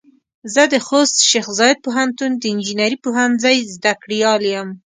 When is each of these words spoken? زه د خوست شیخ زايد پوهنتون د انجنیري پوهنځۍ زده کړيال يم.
زه 0.53 0.63
د 0.73 0.75
خوست 0.85 1.17
شیخ 1.29 1.47
زايد 1.59 1.77
پوهنتون 1.85 2.31
د 2.37 2.43
انجنیري 2.53 2.97
پوهنځۍ 3.05 3.57
زده 3.75 3.91
کړيال 4.01 4.41
يم. 4.53 4.69